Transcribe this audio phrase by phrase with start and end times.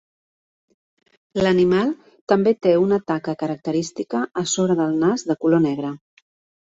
[1.41, 1.91] L'animal
[2.33, 5.93] també té una taca característica a sobre del nas de color negre.